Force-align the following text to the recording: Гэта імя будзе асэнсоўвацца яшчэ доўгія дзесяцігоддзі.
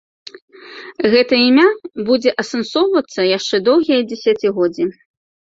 Гэта 1.13 1.33
імя 1.49 1.67
будзе 2.07 2.33
асэнсоўвацца 2.45 3.27
яшчэ 3.37 3.55
доўгія 3.69 4.01
дзесяцігоддзі. 4.11 4.85